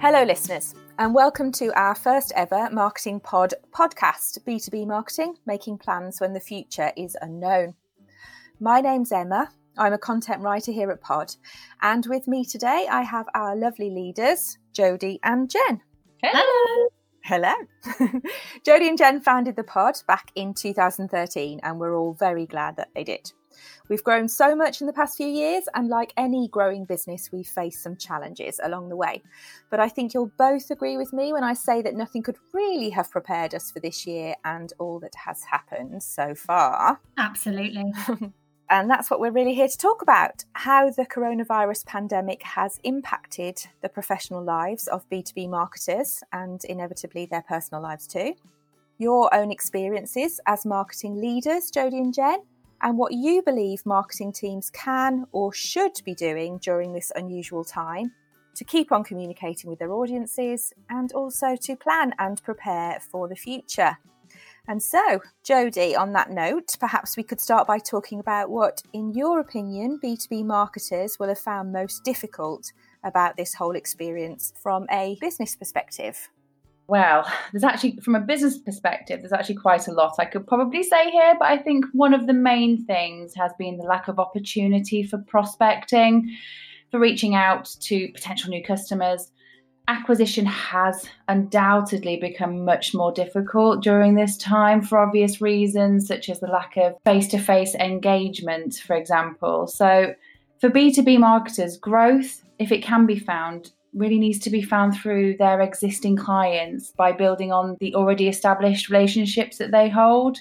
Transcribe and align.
Hello, 0.00 0.22
listeners, 0.22 0.74
and 0.98 1.12
welcome 1.12 1.52
to 1.52 1.78
our 1.78 1.94
first 1.94 2.32
ever 2.34 2.70
Marketing 2.72 3.20
Pod 3.20 3.52
podcast 3.70 4.38
B2B 4.48 4.86
Marketing 4.86 5.34
Making 5.44 5.76
Plans 5.76 6.22
When 6.22 6.32
the 6.32 6.40
Future 6.40 6.90
is 6.96 7.18
Unknown. 7.20 7.74
My 8.58 8.80
name's 8.80 9.12
Emma. 9.12 9.50
I'm 9.76 9.92
a 9.92 9.98
content 9.98 10.40
writer 10.40 10.72
here 10.72 10.90
at 10.90 11.02
Pod, 11.02 11.34
and 11.82 12.06
with 12.06 12.26
me 12.26 12.46
today 12.46 12.86
I 12.90 13.02
have 13.02 13.26
our 13.34 13.54
lovely 13.54 13.90
leaders, 13.90 14.56
Jodie 14.72 15.18
and 15.22 15.50
Jen. 15.50 15.82
Hello. 16.22 16.88
Hello. 17.22 17.52
Jodie 18.66 18.88
and 18.88 18.96
Jen 18.96 19.20
founded 19.20 19.54
the 19.54 19.64
pod 19.64 19.96
back 20.08 20.32
in 20.34 20.54
2013, 20.54 21.60
and 21.62 21.78
we're 21.78 21.94
all 21.94 22.14
very 22.14 22.46
glad 22.46 22.76
that 22.76 22.88
they 22.94 23.04
did. 23.04 23.32
We've 23.90 24.04
grown 24.04 24.28
so 24.28 24.54
much 24.54 24.80
in 24.80 24.86
the 24.86 24.92
past 24.92 25.16
few 25.16 25.26
years, 25.26 25.64
and 25.74 25.88
like 25.88 26.12
any 26.16 26.46
growing 26.46 26.84
business, 26.84 27.32
we've 27.32 27.44
faced 27.44 27.82
some 27.82 27.96
challenges 27.96 28.60
along 28.62 28.88
the 28.88 28.94
way. 28.94 29.20
But 29.68 29.80
I 29.80 29.88
think 29.88 30.14
you'll 30.14 30.30
both 30.38 30.70
agree 30.70 30.96
with 30.96 31.12
me 31.12 31.32
when 31.32 31.42
I 31.42 31.54
say 31.54 31.82
that 31.82 31.96
nothing 31.96 32.22
could 32.22 32.38
really 32.52 32.90
have 32.90 33.10
prepared 33.10 33.52
us 33.52 33.72
for 33.72 33.80
this 33.80 34.06
year 34.06 34.36
and 34.44 34.72
all 34.78 35.00
that 35.00 35.16
has 35.16 35.42
happened 35.42 36.04
so 36.04 36.36
far. 36.36 37.00
Absolutely. 37.18 37.92
and 38.70 38.88
that's 38.88 39.10
what 39.10 39.18
we're 39.18 39.32
really 39.32 39.54
here 39.54 39.66
to 39.66 39.76
talk 39.76 40.02
about 40.02 40.44
how 40.52 40.90
the 40.90 41.04
coronavirus 41.04 41.84
pandemic 41.84 42.44
has 42.44 42.78
impacted 42.84 43.66
the 43.82 43.88
professional 43.88 44.44
lives 44.44 44.86
of 44.86 45.08
B2B 45.10 45.50
marketers 45.50 46.22
and 46.32 46.64
inevitably 46.66 47.26
their 47.26 47.42
personal 47.42 47.82
lives 47.82 48.06
too. 48.06 48.34
Your 48.98 49.34
own 49.34 49.50
experiences 49.50 50.38
as 50.46 50.64
marketing 50.64 51.20
leaders, 51.20 51.72
Jodie 51.72 51.94
and 51.94 52.14
Jen, 52.14 52.38
and 52.82 52.96
what 52.96 53.12
you 53.12 53.42
believe 53.42 53.84
marketing 53.84 54.32
teams 54.32 54.70
can 54.70 55.26
or 55.32 55.52
should 55.52 56.00
be 56.04 56.14
doing 56.14 56.58
during 56.58 56.92
this 56.92 57.12
unusual 57.14 57.64
time 57.64 58.12
to 58.54 58.64
keep 58.64 58.92
on 58.92 59.04
communicating 59.04 59.70
with 59.70 59.78
their 59.78 59.92
audiences 59.92 60.72
and 60.88 61.12
also 61.12 61.56
to 61.56 61.76
plan 61.76 62.14
and 62.18 62.42
prepare 62.42 63.00
for 63.10 63.28
the 63.28 63.36
future. 63.36 63.96
And 64.68 64.82
so, 64.82 65.20
Jodie, 65.44 65.98
on 65.98 66.12
that 66.12 66.30
note, 66.30 66.76
perhaps 66.78 67.16
we 67.16 67.22
could 67.22 67.40
start 67.40 67.66
by 67.66 67.78
talking 67.78 68.20
about 68.20 68.50
what, 68.50 68.82
in 68.92 69.12
your 69.14 69.40
opinion, 69.40 69.98
B2B 70.02 70.44
marketers 70.44 71.18
will 71.18 71.28
have 71.28 71.38
found 71.38 71.72
most 71.72 72.04
difficult 72.04 72.72
about 73.02 73.36
this 73.36 73.54
whole 73.54 73.74
experience 73.74 74.52
from 74.62 74.86
a 74.90 75.16
business 75.20 75.56
perspective. 75.56 76.28
Well, 76.90 77.24
there's 77.52 77.62
actually, 77.62 78.00
from 78.02 78.16
a 78.16 78.20
business 78.20 78.58
perspective, 78.58 79.20
there's 79.20 79.32
actually 79.32 79.54
quite 79.54 79.86
a 79.86 79.92
lot 79.92 80.16
I 80.18 80.24
could 80.24 80.44
probably 80.44 80.82
say 80.82 81.08
here, 81.12 81.36
but 81.38 81.46
I 81.46 81.56
think 81.56 81.84
one 81.92 82.12
of 82.12 82.26
the 82.26 82.32
main 82.32 82.84
things 82.84 83.32
has 83.36 83.52
been 83.60 83.76
the 83.76 83.84
lack 83.84 84.08
of 84.08 84.18
opportunity 84.18 85.04
for 85.04 85.18
prospecting, 85.18 86.36
for 86.90 86.98
reaching 86.98 87.36
out 87.36 87.66
to 87.82 88.08
potential 88.08 88.50
new 88.50 88.64
customers. 88.64 89.30
Acquisition 89.86 90.44
has 90.46 91.06
undoubtedly 91.28 92.16
become 92.16 92.64
much 92.64 92.92
more 92.92 93.12
difficult 93.12 93.84
during 93.84 94.16
this 94.16 94.36
time 94.36 94.82
for 94.82 94.98
obvious 94.98 95.40
reasons, 95.40 96.08
such 96.08 96.28
as 96.28 96.40
the 96.40 96.48
lack 96.48 96.76
of 96.76 96.96
face 97.04 97.28
to 97.28 97.38
face 97.38 97.76
engagement, 97.76 98.74
for 98.84 98.96
example. 98.96 99.68
So, 99.68 100.12
for 100.60 100.68
B2B 100.68 101.20
marketers, 101.20 101.76
growth, 101.76 102.42
if 102.58 102.72
it 102.72 102.82
can 102.82 103.06
be 103.06 103.20
found, 103.20 103.70
really 103.94 104.18
needs 104.18 104.38
to 104.40 104.50
be 104.50 104.62
found 104.62 104.94
through 104.94 105.36
their 105.36 105.60
existing 105.60 106.16
clients 106.16 106.92
by 106.92 107.12
building 107.12 107.52
on 107.52 107.76
the 107.80 107.94
already 107.94 108.28
established 108.28 108.88
relationships 108.88 109.58
that 109.58 109.72
they 109.72 109.88
hold. 109.88 110.38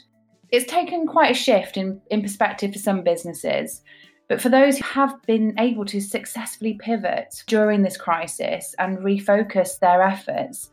It's 0.52 0.72
taken 0.72 1.08
quite 1.08 1.32
a 1.32 1.36
shift 1.36 1.78
in, 1.78 2.02
in 2.10 2.22
perspective 2.22 2.74
for 2.74 2.80
some 2.80 3.04
businesses. 3.04 3.82
But 4.28 4.42
for 4.42 4.50
those 4.50 4.78
who 4.78 4.84
have 4.84 5.16
been 5.24 5.56
able 5.60 5.86
to 5.86 6.00
successfully 6.00 6.78
pivot 6.80 7.44
during 7.48 7.82
this 7.82 7.98
crisis 7.98 8.76
and 8.78 9.00
refocus 9.00 9.80
their 9.80 10.04
efforts, 10.04 10.70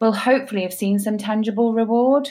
will 0.00 0.12
hopefully 0.12 0.62
have 0.62 0.74
seen 0.74 0.98
some 0.98 1.16
tangible 1.16 1.72
reward. 1.72 2.30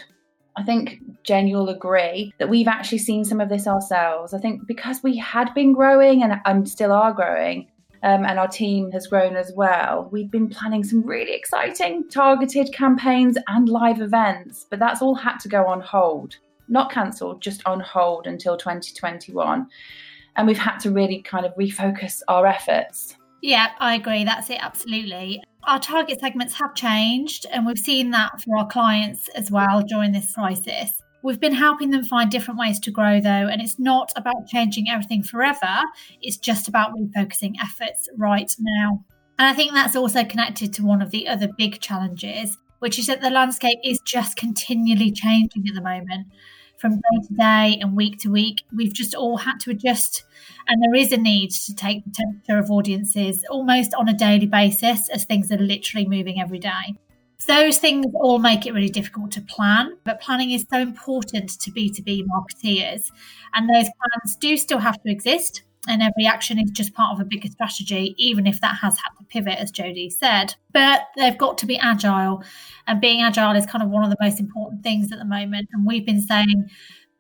I 0.58 0.64
think, 0.64 1.02
Jen, 1.24 1.48
you'll 1.48 1.70
agree 1.70 2.34
that 2.38 2.50
we've 2.50 2.68
actually 2.68 3.00
seen 3.00 3.26
some 3.26 3.42
of 3.42 3.50
this 3.50 3.68
ourselves. 3.68 4.34
I 4.34 4.40
think 4.40 4.68
because 4.68 5.02
we 5.04 5.18
had 5.18 5.54
been 5.54 5.74
growing 5.74 6.24
and, 6.24 6.36
and 6.46 6.70
still 6.70 6.92
are 6.92 7.14
growing, 7.14 7.68
um, 8.06 8.24
and 8.24 8.38
our 8.38 8.48
team 8.48 8.92
has 8.92 9.08
grown 9.08 9.36
as 9.36 9.52
well. 9.56 10.08
We've 10.12 10.30
been 10.30 10.48
planning 10.48 10.84
some 10.84 11.02
really 11.02 11.34
exciting 11.34 12.08
targeted 12.08 12.72
campaigns 12.72 13.36
and 13.48 13.68
live 13.68 14.00
events, 14.00 14.68
but 14.70 14.78
that's 14.78 15.02
all 15.02 15.16
had 15.16 15.40
to 15.40 15.50
go 15.50 15.66
on 15.66 15.82
hold. 15.82 16.38
Not 16.68 16.92
cancelled, 16.92 17.42
just 17.42 17.66
on 17.66 17.80
hold 17.80 18.28
until 18.28 18.58
2021. 18.58 19.68
And 20.36 20.48
we've 20.48 20.58
had 20.58 20.78
to 20.80 20.92
really 20.92 21.24
kind 21.24 21.48
of 21.48 21.56
refocus 21.56 22.22
our 22.28 22.46
efforts. 22.46 23.18
Yeah, 23.42 23.70
I 23.80 23.96
agree. 23.96 24.24
That's 24.24 24.52
it, 24.52 24.60
absolutely. 24.64 25.42
Our 25.64 25.80
target 25.80 26.20
segments 26.20 26.54
have 26.54 26.76
changed, 26.76 27.48
and 27.52 27.66
we've 27.66 27.80
seen 27.80 28.12
that 28.12 28.40
for 28.40 28.56
our 28.56 28.68
clients 28.68 29.30
as 29.30 29.50
well 29.50 29.82
during 29.82 30.12
this 30.12 30.32
crisis. 30.32 31.02
We've 31.26 31.40
been 31.40 31.56
helping 31.56 31.90
them 31.90 32.04
find 32.04 32.30
different 32.30 32.60
ways 32.60 32.80
to 32.82 32.92
grow, 32.92 33.20
though, 33.20 33.30
and 33.48 33.60
it's 33.60 33.80
not 33.80 34.12
about 34.16 34.46
changing 34.46 34.92
everything 34.92 35.24
forever. 35.24 35.82
It's 36.22 36.38
just 36.38 36.68
about 36.68 36.92
refocusing 36.94 37.56
efforts 37.60 38.08
right 38.16 38.56
now. 38.60 39.04
And 39.40 39.48
I 39.48 39.54
think 39.54 39.72
that's 39.72 39.96
also 39.96 40.24
connected 40.24 40.72
to 40.76 40.86
one 40.86 41.02
of 41.02 41.10
the 41.10 41.28
other 41.28 41.48
big 41.58 41.82
challenges, 41.82 42.60
which 42.78 43.00
is 43.00 43.08
that 43.08 43.22
the 43.22 43.32
landscape 43.32 43.80
is 43.84 44.00
just 44.02 44.38
continually 44.38 45.12
changing 45.12 45.64
at 45.68 45.74
the 45.74 45.82
moment. 45.82 46.28
From 46.78 46.98
day 46.98 47.28
to 47.28 47.34
day 47.34 47.80
and 47.82 47.96
week 47.96 48.20
to 48.20 48.30
week, 48.30 48.62
we've 48.72 48.94
just 48.94 49.16
all 49.16 49.38
had 49.38 49.60
to 49.62 49.72
adjust. 49.72 50.24
And 50.68 50.80
there 50.84 50.94
is 50.94 51.12
a 51.12 51.18
need 51.18 51.50
to 51.50 51.74
take 51.74 52.06
the 52.06 52.12
temperature 52.12 52.60
of 52.60 52.70
audiences 52.70 53.44
almost 53.50 53.96
on 53.96 54.08
a 54.08 54.14
daily 54.14 54.46
basis 54.46 55.10
as 55.10 55.26
things 55.26 55.52
are 55.52 55.58
literally 55.58 56.08
moving 56.08 56.40
every 56.40 56.60
day. 56.60 57.00
Those 57.48 57.78
things 57.78 58.08
all 58.16 58.40
make 58.40 58.66
it 58.66 58.74
really 58.74 58.90
difficult 58.90 59.32
to 59.32 59.42
plan, 59.42 59.98
but 60.04 60.22
planning 60.22 60.52
is 60.52 60.66
so 60.72 60.80
important 60.80 61.60
to 61.60 61.72
B2B 61.72 62.26
marketeers. 62.26 63.12
And 63.54 63.70
those 63.70 63.90
plans 64.00 64.36
do 64.38 64.58
still 64.58 64.80
have 64.80 65.02
to 65.04 65.12
exist, 65.12 65.64
and 65.88 66.02
every 66.02 66.26
action 66.26 66.60
is 66.60 66.72
just 66.72 66.94
part 66.94 67.14
of 67.14 67.20
a 67.20 67.26
bigger 67.26 67.50
strategy, 67.50 68.16
even 68.18 68.48
if 68.48 68.62
that 68.62 68.78
has 68.82 68.96
had 68.98 69.12
to 69.20 69.26
pivot, 69.26 69.60
as 69.60 69.72
Jodie 69.72 70.12
said. 70.12 70.56
But 70.74 71.02
they've 71.18 71.38
got 71.38 71.58
to 71.60 71.66
be 71.66 71.78
agile, 71.78 72.44
and 72.88 73.02
being 73.02 73.22
agile 73.22 73.56
is 73.56 73.66
kind 73.66 73.84
of 73.84 73.90
one 73.90 74.04
of 74.04 74.10
the 74.10 74.18
most 74.20 74.40
important 74.40 74.82
things 74.82 75.12
at 75.12 75.20
the 75.20 75.26
moment. 75.26 75.70
And 75.74 75.86
we've 75.86 76.06
been 76.06 76.22
saying 76.22 76.70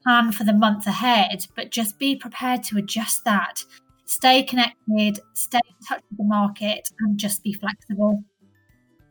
plan 0.04 0.31
for 0.31 0.44
the 0.44 0.54
month 0.54 0.88
ahead, 0.88 1.46
but 1.56 1.72
just 1.72 2.00
be 2.00 2.16
prepared 2.16 2.64
to 2.64 2.78
adjust 2.78 3.25
that. 3.25 3.64
Stay 4.06 4.44
connected, 4.44 5.20
stay 5.34 5.59
in 5.68 5.88
touch 5.88 6.04
with 6.09 6.18
the 6.20 6.24
market, 6.24 6.90
and 7.00 7.18
just 7.18 7.44
be 7.44 7.54
flexible. 7.54 8.24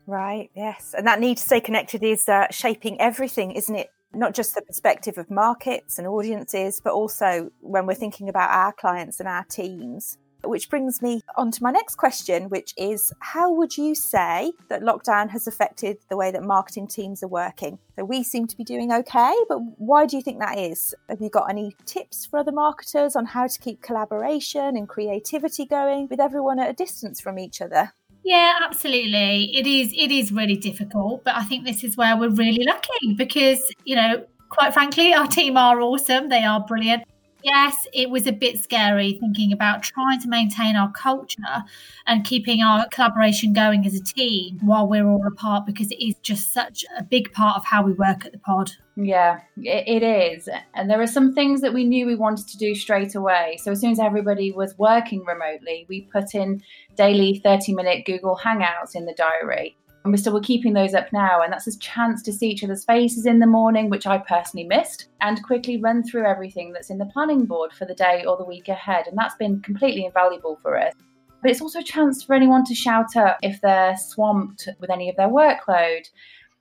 Right, 0.07 0.51
yes. 0.55 0.93
And 0.95 1.07
that 1.07 1.19
need 1.19 1.37
to 1.37 1.43
stay 1.43 1.59
connected 1.59 2.03
is 2.03 2.29
uh, 2.29 2.47
shaping 2.51 2.99
everything, 3.01 3.51
isn't 3.51 3.75
it? 3.75 3.89
Not 4.13 4.33
just 4.33 4.55
the 4.55 4.61
perspective 4.61 5.17
of 5.17 5.29
markets 5.29 5.97
and 5.97 6.07
audiences, 6.07 6.79
but 6.83 6.93
also 6.93 7.49
when 7.61 7.85
we're 7.85 7.95
thinking 7.95 8.29
about 8.29 8.51
our 8.51 8.71
clients 8.71 9.19
and 9.19 9.27
our 9.27 9.43
teams. 9.45 10.17
Which 10.43 10.69
brings 10.69 11.01
me 11.01 11.21
on 11.37 11.49
to 11.51 11.63
my 11.63 11.71
next 11.71 11.95
question, 11.95 12.49
which 12.49 12.71
is 12.77 13.11
how 13.19 13.51
would 13.51 13.77
you 13.79 13.95
say 13.95 14.53
that 14.69 14.83
lockdown 14.83 15.31
has 15.31 15.47
affected 15.47 15.97
the 16.07 16.15
way 16.15 16.29
that 16.29 16.43
marketing 16.43 16.87
teams 16.87 17.23
are 17.23 17.27
working? 17.27 17.79
So 17.95 18.05
we 18.05 18.21
seem 18.23 18.45
to 18.45 18.55
be 18.55 18.63
doing 18.63 18.91
okay, 18.91 19.33
but 19.49 19.57
why 19.77 20.05
do 20.05 20.15
you 20.15 20.21
think 20.21 20.39
that 20.39 20.59
is? 20.59 20.93
Have 21.09 21.19
you 21.19 21.31
got 21.31 21.49
any 21.49 21.75
tips 21.85 22.27
for 22.27 22.37
other 22.37 22.51
marketers 22.51 23.15
on 23.15 23.25
how 23.25 23.47
to 23.47 23.59
keep 23.59 23.81
collaboration 23.81 24.77
and 24.77 24.87
creativity 24.87 25.65
going 25.65 26.09
with 26.09 26.19
everyone 26.19 26.59
at 26.59 26.69
a 26.69 26.73
distance 26.73 27.19
from 27.19 27.39
each 27.39 27.59
other? 27.59 27.93
Yeah, 28.25 28.59
absolutely. 28.63 29.55
It 29.55 29.67
is 29.67 29.93
it 29.95 30.11
is 30.11 30.31
really 30.31 30.55
difficult, 30.57 31.23
but 31.23 31.35
I 31.35 31.43
think 31.43 31.63
this 31.65 31.83
is 31.83 31.95
where 31.95 32.17
we're 32.17 32.29
really 32.31 32.63
lucky 32.65 33.13
because, 33.15 33.61
you 33.85 33.95
know, 33.95 34.25
quite 34.49 34.73
frankly, 34.73 35.13
our 35.13 35.27
team 35.27 35.57
are 35.57 35.79
awesome. 35.81 36.29
They 36.29 36.43
are 36.43 36.59
brilliant 36.65 37.03
yes, 37.45 37.87
it 37.93 38.09
was 38.09 38.25
a 38.25 38.31
bit 38.31 38.61
scary 38.61 39.17
thinking 39.19 39.53
about 39.53 39.83
trying 39.83 40.19
to 40.19 40.27
maintain 40.27 40.75
our 40.75 40.91
culture 40.91 41.63
and 42.07 42.25
keeping 42.25 42.61
our 42.61 42.87
collaboration 42.89 43.53
going 43.53 43.85
as 43.85 43.93
a 43.93 44.03
team 44.03 44.59
while 44.61 44.87
we're 44.87 45.07
all 45.07 45.25
apart 45.27 45.65
because 45.65 45.91
it 45.91 46.03
is 46.03 46.15
just 46.23 46.53
such 46.53 46.83
a 46.97 47.03
big 47.03 47.31
part 47.33 47.55
of 47.55 47.63
how 47.63 47.83
we 47.83 47.93
work 47.93 48.25
at 48.25 48.31
the 48.31 48.39
pod. 48.39 48.71
Yeah, 48.97 49.41
it, 49.57 50.03
is. 50.03 50.49
And 50.73 50.89
there 50.89 51.01
are 51.01 51.07
some 51.07 51.33
things 51.33 51.61
that 51.61 51.73
we 51.73 51.83
knew 51.83 52.05
we 52.05 52.15
wanted 52.15 52.47
to 52.47 52.57
do 52.57 52.73
straight 52.73 53.13
away. 53.13 53.59
So 53.61 53.71
as 53.71 53.81
soon 53.81 53.91
as 53.91 53.99
everybody 53.99 54.51
was 54.51 54.75
working 54.77 55.23
remotely, 55.25 55.85
we 55.87 56.09
put 56.11 56.33
in 56.33 56.63
daily 56.95 57.41
30 57.43 57.73
minute 57.73 58.05
Google 58.05 58.39
Hangouts 58.43 58.95
in 58.95 59.05
the 59.05 59.13
diary. 59.13 59.77
And 60.05 60.13
we're 60.13 60.17
still 60.17 60.39
keeping 60.39 60.73
those 60.73 60.93
up 60.93 61.11
now. 61.11 61.41
And 61.41 61.51
that's 61.51 61.65
a 61.65 61.79
chance 61.79 62.21
to 62.21 62.31
see 62.31 62.51
each 62.51 62.63
other's 62.63 62.85
faces 62.85 63.25
in 63.25 63.39
the 63.39 63.47
morning, 63.47 63.89
which 63.89 64.05
I 64.05 64.19
personally 64.19 64.67
missed, 64.67 65.07
and 65.19 65.41
quickly 65.41 65.77
run 65.77 66.03
through 66.03 66.27
everything 66.27 66.71
that's 66.71 66.91
in 66.91 66.99
the 66.99 67.07
planning 67.07 67.45
board 67.45 67.73
for 67.73 67.85
the 67.85 67.95
day 67.95 68.23
or 68.23 68.37
the 68.37 68.45
week 68.45 68.67
ahead. 68.67 69.07
And 69.07 69.17
that's 69.17 69.33
been 69.33 69.61
completely 69.61 70.05
invaluable 70.05 70.59
for 70.61 70.79
us. 70.79 70.93
But 71.41 71.49
it's 71.49 71.61
also 71.61 71.79
a 71.79 71.83
chance 71.83 72.23
for 72.23 72.35
anyone 72.35 72.63
to 72.65 72.75
shout 72.75 73.15
up 73.15 73.39
if 73.41 73.59
they're 73.61 73.97
swamped 73.97 74.69
with 74.79 74.91
any 74.91 75.09
of 75.09 75.15
their 75.15 75.27
workload. 75.27 76.05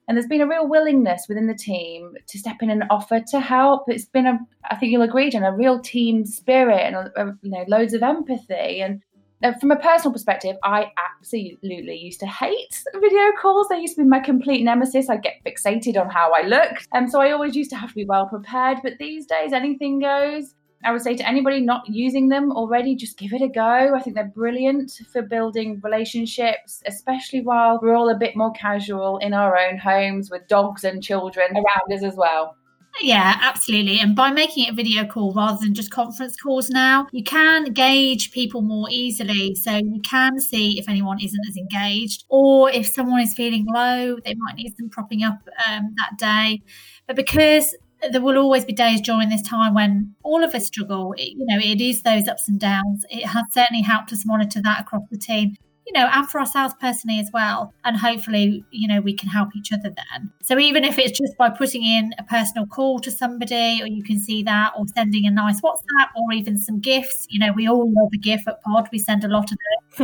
And 0.08 0.16
there's 0.16 0.26
been 0.26 0.40
a 0.40 0.48
real 0.48 0.66
willingness 0.66 1.26
within 1.28 1.46
the 1.46 1.54
team 1.54 2.14
to 2.26 2.38
step 2.38 2.56
in 2.62 2.70
and 2.70 2.84
offer 2.88 3.20
to 3.28 3.40
help. 3.40 3.84
It's 3.88 4.06
been 4.06 4.26
a, 4.26 4.38
I 4.70 4.76
think 4.76 4.90
you'll 4.90 5.02
agree, 5.02 5.28
Jen, 5.28 5.44
a 5.44 5.54
real 5.54 5.80
team 5.80 6.24
spirit 6.24 6.80
and 6.80 6.96
a, 6.96 7.12
a, 7.16 7.38
you 7.42 7.50
know 7.50 7.64
loads 7.68 7.92
of 7.92 8.02
empathy. 8.02 8.80
And 8.80 9.02
Now, 9.44 9.52
from 9.52 9.72
a 9.72 9.76
personal 9.76 10.10
perspective, 10.10 10.56
I 10.62 10.90
absolutely 10.96 11.98
used 11.98 12.18
to 12.20 12.26
hate 12.26 12.82
video 12.94 13.30
calls. 13.38 13.68
They 13.68 13.78
used 13.78 13.94
to 13.96 14.02
be 14.02 14.08
my 14.08 14.20
complete 14.20 14.64
nemesis. 14.64 15.10
I'd 15.10 15.22
get 15.22 15.44
fixated 15.44 16.00
on 16.00 16.08
how 16.08 16.32
I 16.32 16.46
looked. 16.46 16.88
And 16.94 17.10
so 17.10 17.20
I 17.20 17.32
always 17.32 17.54
used 17.54 17.68
to 17.72 17.76
have 17.76 17.90
to 17.90 17.94
be 17.94 18.06
well 18.06 18.26
prepared. 18.26 18.78
But 18.82 18.94
these 18.98 19.26
days, 19.26 19.52
anything 19.52 20.00
goes. 20.00 20.54
I 20.82 20.92
would 20.92 21.02
say 21.02 21.14
to 21.16 21.28
anybody 21.28 21.60
not 21.60 21.86
using 21.86 22.30
them 22.30 22.52
already, 22.52 22.96
just 22.96 23.18
give 23.18 23.34
it 23.34 23.42
a 23.42 23.48
go. 23.48 23.94
I 23.94 24.00
think 24.00 24.16
they're 24.16 24.24
brilliant 24.24 24.98
for 25.12 25.20
building 25.20 25.78
relationships, 25.84 26.82
especially 26.86 27.42
while 27.42 27.78
we're 27.82 27.94
all 27.94 28.08
a 28.08 28.18
bit 28.18 28.36
more 28.36 28.52
casual 28.52 29.18
in 29.18 29.34
our 29.34 29.58
own 29.58 29.76
homes 29.76 30.30
with 30.30 30.48
dogs 30.48 30.84
and 30.84 31.02
children 31.02 31.52
around 31.52 31.92
us 31.92 32.02
as 32.02 32.16
well. 32.16 32.56
Yeah, 33.02 33.36
absolutely. 33.42 33.98
And 33.98 34.14
by 34.14 34.30
making 34.30 34.66
it 34.66 34.70
a 34.70 34.74
video 34.74 35.04
call 35.04 35.32
rather 35.34 35.58
than 35.60 35.74
just 35.74 35.90
conference 35.90 36.36
calls 36.36 36.70
now, 36.70 37.08
you 37.12 37.24
can 37.24 37.72
gauge 37.72 38.30
people 38.30 38.62
more 38.62 38.86
easily. 38.90 39.54
So 39.56 39.72
you 39.76 40.00
can 40.02 40.38
see 40.40 40.78
if 40.78 40.88
anyone 40.88 41.18
isn't 41.20 41.40
as 41.48 41.56
engaged 41.56 42.24
or 42.28 42.70
if 42.70 42.86
someone 42.86 43.20
is 43.20 43.34
feeling 43.34 43.66
low, 43.68 44.16
they 44.24 44.34
might 44.36 44.56
need 44.56 44.76
some 44.78 44.88
propping 44.90 45.24
up 45.24 45.38
um, 45.68 45.94
that 45.98 46.18
day. 46.18 46.62
But 47.06 47.16
because 47.16 47.74
there 48.10 48.20
will 48.20 48.38
always 48.38 48.64
be 48.64 48.72
days 48.72 49.00
during 49.00 49.28
this 49.28 49.42
time 49.42 49.74
when 49.74 50.14
all 50.22 50.44
of 50.44 50.54
us 50.54 50.66
struggle. 50.66 51.14
It, 51.16 51.32
you 51.36 51.46
know, 51.46 51.58
it 51.58 51.80
is 51.80 52.02
those 52.02 52.28
ups 52.28 52.48
and 52.48 52.60
downs. 52.60 53.04
It 53.10 53.26
has 53.26 53.44
certainly 53.50 53.82
helped 53.82 54.12
us 54.12 54.26
monitor 54.26 54.60
that 54.62 54.80
across 54.80 55.02
the 55.10 55.18
team 55.18 55.56
you 55.86 55.92
know, 55.92 56.08
and 56.12 56.28
for 56.28 56.40
ourselves 56.40 56.74
personally 56.80 57.20
as 57.20 57.30
well. 57.32 57.72
And 57.84 57.96
hopefully, 57.96 58.64
you 58.70 58.88
know, 58.88 59.00
we 59.00 59.14
can 59.14 59.28
help 59.28 59.50
each 59.54 59.72
other 59.72 59.90
then. 59.90 60.30
So 60.42 60.58
even 60.58 60.84
if 60.84 60.98
it's 60.98 61.18
just 61.18 61.36
by 61.36 61.50
putting 61.50 61.84
in 61.84 62.14
a 62.18 62.24
personal 62.24 62.66
call 62.66 62.98
to 63.00 63.10
somebody, 63.10 63.80
or 63.82 63.86
you 63.86 64.02
can 64.02 64.18
see 64.18 64.42
that, 64.44 64.72
or 64.76 64.86
sending 64.94 65.26
a 65.26 65.30
nice 65.30 65.60
WhatsApp, 65.60 66.08
or 66.16 66.32
even 66.32 66.56
some 66.56 66.80
gifts, 66.80 67.26
you 67.28 67.38
know, 67.38 67.52
we 67.52 67.68
all 67.68 67.84
love 67.84 68.10
a 68.14 68.18
gift 68.18 68.48
at 68.48 68.62
Pod. 68.62 68.88
We 68.92 68.98
send 68.98 69.24
a 69.24 69.28
lot 69.28 69.50
of 69.52 69.58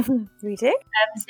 them. 0.04 0.30
we 0.42 0.56
do. 0.56 0.68
Um, 0.68 0.74
so 1.16 1.26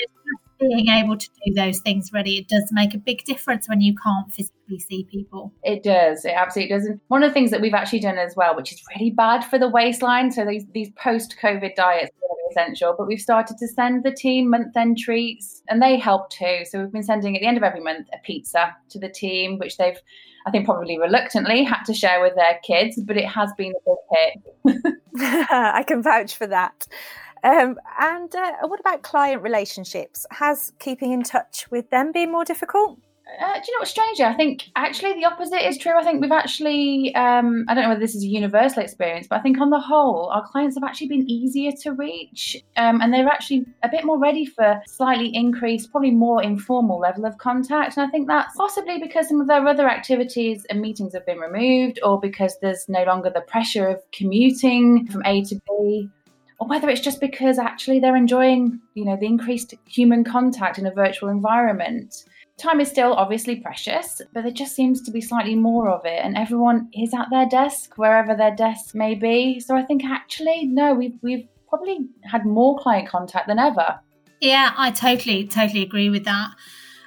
being 0.60 0.88
able 0.88 1.16
to 1.16 1.28
do 1.44 1.54
those 1.54 1.80
things 1.80 2.12
really, 2.12 2.36
it 2.36 2.48
does 2.48 2.68
make 2.72 2.94
a 2.94 2.98
big 2.98 3.24
difference 3.24 3.68
when 3.68 3.80
you 3.80 3.94
can't 3.94 4.30
physically 4.32 4.78
see 4.78 5.04
people. 5.04 5.52
It 5.62 5.82
does. 5.82 6.24
It 6.24 6.32
absolutely 6.32 6.76
does. 6.76 6.84
And 6.84 7.00
one 7.08 7.22
of 7.22 7.30
the 7.30 7.34
things 7.34 7.50
that 7.50 7.60
we've 7.60 7.74
actually 7.74 8.00
done 8.00 8.18
as 8.18 8.34
well, 8.36 8.54
which 8.54 8.72
is 8.72 8.82
really 8.94 9.10
bad 9.10 9.42
for 9.42 9.58
the 9.58 9.68
waistline, 9.68 10.30
so 10.30 10.44
these 10.44 10.66
these 10.72 10.90
post 10.90 11.36
COVID 11.42 11.74
diets 11.76 12.10
essential, 12.50 12.94
but 12.96 13.06
we've 13.06 13.20
started 13.20 13.56
to 13.58 13.68
send 13.68 14.04
the 14.04 14.12
team 14.12 14.50
month 14.50 14.76
end 14.76 14.98
treats, 14.98 15.62
and 15.68 15.82
they 15.82 15.98
help 15.98 16.30
too. 16.30 16.64
So 16.64 16.80
we've 16.80 16.92
been 16.92 17.02
sending 17.02 17.36
at 17.36 17.40
the 17.40 17.46
end 17.46 17.56
of 17.56 17.62
every 17.62 17.80
month 17.80 18.08
a 18.12 18.18
pizza 18.24 18.76
to 18.90 18.98
the 18.98 19.08
team, 19.08 19.58
which 19.58 19.76
they've 19.76 19.98
I 20.46 20.50
think 20.50 20.64
probably 20.64 20.98
reluctantly 20.98 21.64
had 21.64 21.84
to 21.84 21.94
share 21.94 22.22
with 22.22 22.34
their 22.34 22.58
kids, 22.64 22.98
but 23.04 23.16
it 23.16 23.26
has 23.26 23.52
been 23.58 23.72
a 23.72 23.90
big 24.64 24.74
hit. 24.74 24.94
I 25.50 25.84
can 25.86 26.02
vouch 26.02 26.34
for 26.34 26.46
that. 26.46 26.86
Um, 27.42 27.76
and 27.98 28.34
uh, 28.34 28.52
what 28.62 28.80
about 28.80 29.02
client 29.02 29.42
relationships? 29.42 30.26
Has 30.30 30.72
keeping 30.78 31.12
in 31.12 31.22
touch 31.22 31.70
with 31.70 31.90
them 31.90 32.12
been 32.12 32.32
more 32.32 32.44
difficult? 32.44 32.98
Uh, 33.38 33.54
do 33.54 33.60
you 33.66 33.74
know 33.74 33.80
what's 33.80 33.90
stranger? 33.90 34.24
I 34.24 34.34
think 34.34 34.70
actually 34.76 35.14
the 35.14 35.24
opposite 35.24 35.66
is 35.66 35.78
true. 35.78 35.92
I 35.96 36.02
think 36.02 36.20
we've 36.20 36.32
actually, 36.32 37.14
um, 37.14 37.64
I 37.68 37.74
don't 37.74 37.84
know 37.84 37.90
whether 37.90 38.00
this 38.00 38.14
is 38.14 38.24
a 38.24 38.26
universal 38.26 38.82
experience, 38.82 39.26
but 39.28 39.38
I 39.38 39.42
think 39.42 39.60
on 39.60 39.70
the 39.70 39.78
whole, 39.78 40.26
our 40.26 40.46
clients 40.48 40.76
have 40.76 40.84
actually 40.84 41.08
been 41.08 41.30
easier 41.30 41.72
to 41.82 41.92
reach 41.92 42.62
um, 42.76 43.00
and 43.00 43.12
they're 43.12 43.28
actually 43.28 43.66
a 43.82 43.88
bit 43.88 44.04
more 44.04 44.18
ready 44.18 44.44
for 44.46 44.80
slightly 44.86 45.34
increased, 45.34 45.90
probably 45.90 46.10
more 46.10 46.42
informal 46.42 46.98
level 46.98 47.24
of 47.24 47.38
contact. 47.38 47.96
And 47.96 48.06
I 48.06 48.10
think 48.10 48.26
that's 48.26 48.56
possibly 48.56 48.98
because 48.98 49.28
some 49.28 49.40
of 49.40 49.46
their 49.46 49.66
other 49.66 49.88
activities 49.88 50.66
and 50.68 50.80
meetings 50.80 51.14
have 51.14 51.26
been 51.26 51.38
removed 51.38 52.00
or 52.02 52.18
because 52.18 52.58
there's 52.60 52.88
no 52.88 53.04
longer 53.04 53.30
the 53.30 53.42
pressure 53.42 53.86
of 53.86 54.02
commuting 54.12 55.06
from 55.06 55.22
A 55.24 55.44
to 55.44 55.60
B 55.68 56.08
or 56.60 56.68
whether 56.68 56.90
it's 56.90 57.00
just 57.00 57.20
because 57.20 57.58
actually 57.58 58.00
they're 58.00 58.16
enjoying, 58.16 58.80
you 58.94 59.04
know, 59.04 59.16
the 59.16 59.26
increased 59.26 59.74
human 59.86 60.24
contact 60.24 60.78
in 60.78 60.86
a 60.86 60.92
virtual 60.92 61.30
environment. 61.30 62.24
Time 62.60 62.78
is 62.78 62.88
still 62.88 63.14
obviously 63.14 63.56
precious, 63.56 64.20
but 64.34 64.42
there 64.42 64.52
just 64.52 64.76
seems 64.76 65.00
to 65.02 65.10
be 65.10 65.22
slightly 65.22 65.54
more 65.54 65.88
of 65.88 66.04
it, 66.04 66.20
and 66.22 66.36
everyone 66.36 66.90
is 66.92 67.14
at 67.14 67.28
their 67.30 67.46
desk, 67.46 67.96
wherever 67.96 68.36
their 68.36 68.54
desk 68.54 68.94
may 68.94 69.14
be. 69.14 69.60
So 69.60 69.74
I 69.74 69.82
think 69.82 70.04
actually, 70.04 70.66
no, 70.66 70.92
we've 70.92 71.16
we've 71.22 71.48
probably 71.70 72.08
had 72.24 72.44
more 72.44 72.78
client 72.78 73.08
contact 73.08 73.48
than 73.48 73.58
ever. 73.58 73.98
Yeah, 74.42 74.74
I 74.76 74.90
totally, 74.90 75.46
totally 75.46 75.80
agree 75.80 76.10
with 76.10 76.24
that. 76.24 76.50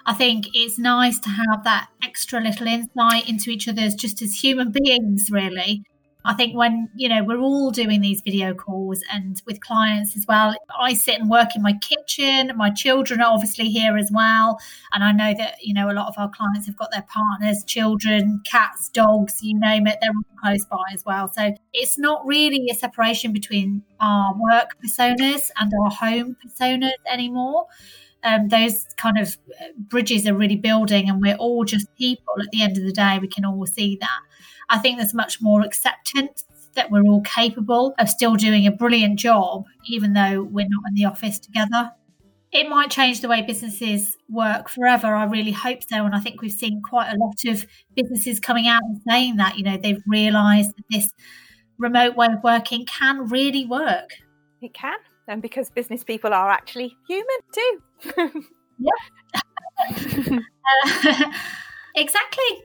I 0.07 0.13
think 0.15 0.47
it's 0.55 0.79
nice 0.79 1.19
to 1.19 1.29
have 1.29 1.63
that 1.65 1.89
extra 2.03 2.41
little 2.41 2.65
insight 2.65 3.29
into 3.29 3.51
each 3.51 3.67
other's 3.67 3.93
just 3.93 4.23
as 4.23 4.43
human 4.43 4.71
beings, 4.71 5.29
really. 5.31 5.83
I 6.25 6.33
think 6.33 6.55
when, 6.55 6.89
you 6.95 7.09
know, 7.09 7.23
we're 7.23 7.39
all 7.39 7.69
doing 7.71 8.01
these 8.01 8.21
video 8.21 8.53
calls 8.53 9.01
and 9.11 9.41
with 9.45 9.59
clients 9.59 10.15
as 10.15 10.25
well, 10.27 10.55
I 10.79 10.93
sit 10.93 11.19
and 11.19 11.29
work 11.29 11.55
in 11.55 11.61
my 11.61 11.73
kitchen. 11.73 12.51
My 12.55 12.69
children 12.69 13.19
are 13.21 13.33
obviously 13.33 13.69
here 13.69 13.97
as 13.97 14.09
well. 14.11 14.57
And 14.93 15.03
I 15.03 15.11
know 15.11 15.33
that, 15.37 15.55
you 15.61 15.73
know, 15.73 15.89
a 15.89 15.93
lot 15.93 16.07
of 16.07 16.15
our 16.17 16.29
clients 16.29 16.65
have 16.67 16.77
got 16.77 16.91
their 16.91 17.05
partners, 17.09 17.63
children, 17.65 18.41
cats, 18.45 18.89
dogs, 18.89 19.43
you 19.43 19.59
name 19.59 19.85
it, 19.87 19.97
they're 20.01 20.11
all 20.11 20.39
close 20.41 20.65
by 20.65 20.83
as 20.93 21.03
well. 21.05 21.31
So 21.33 21.53
it's 21.73 21.97
not 21.97 22.25
really 22.25 22.67
a 22.71 22.75
separation 22.75 23.33
between 23.33 23.83
our 23.99 24.33
work 24.33 24.77
personas 24.83 25.51
and 25.59 25.71
our 25.83 25.91
home 25.91 26.37
personas 26.45 26.91
anymore. 27.11 27.67
Um, 28.23 28.47
those 28.47 28.85
kind 28.95 29.17
of 29.17 29.37
bridges 29.77 30.25
are 30.25 30.33
really 30.33 30.55
building, 30.55 31.09
and 31.09 31.21
we're 31.21 31.35
all 31.35 31.65
just 31.65 31.93
people 31.95 32.35
at 32.39 32.49
the 32.51 32.61
end 32.61 32.77
of 32.77 32.83
the 32.85 32.93
day. 32.93 33.19
We 33.19 33.27
can 33.27 33.43
all 33.43 33.65
see 33.65 33.97
that. 33.99 34.19
I 34.69 34.79
think 34.79 34.97
there's 34.97 35.13
much 35.13 35.41
more 35.41 35.61
acceptance 35.61 36.43
that 36.75 36.91
we're 36.91 37.03
all 37.03 37.21
capable 37.21 37.93
of 37.99 38.09
still 38.09 38.35
doing 38.35 38.65
a 38.65 38.71
brilliant 38.71 39.19
job, 39.19 39.65
even 39.85 40.13
though 40.13 40.43
we're 40.43 40.67
not 40.67 40.81
in 40.89 40.95
the 40.95 41.05
office 41.05 41.39
together. 41.39 41.91
It 42.51 42.69
might 42.69 42.91
change 42.91 43.21
the 43.21 43.27
way 43.27 43.41
businesses 43.41 44.15
work 44.29 44.69
forever. 44.69 45.07
I 45.07 45.25
really 45.25 45.51
hope 45.51 45.83
so. 45.83 46.05
And 46.05 46.13
I 46.13 46.19
think 46.19 46.41
we've 46.41 46.51
seen 46.51 46.81
quite 46.83 47.11
a 47.11 47.17
lot 47.17 47.35
of 47.47 47.65
businesses 47.95 48.39
coming 48.39 48.67
out 48.67 48.83
and 48.83 49.01
saying 49.07 49.37
that, 49.37 49.57
you 49.57 49.63
know, 49.63 49.77
they've 49.77 50.01
realised 50.05 50.69
that 50.77 50.83
this 50.89 51.09
remote 51.77 52.15
way 52.15 52.27
of 52.27 52.43
working 52.43 52.85
can 52.85 53.27
really 53.27 53.65
work. 53.65 54.11
It 54.61 54.73
can. 54.73 54.97
And 55.27 55.41
because 55.41 55.69
business 55.69 56.03
people 56.03 56.33
are 56.33 56.49
actually 56.49 56.95
human 57.07 57.25
too. 57.53 57.79
yeah. 58.79 58.89
uh, 60.85 61.31
exactly. 61.95 62.63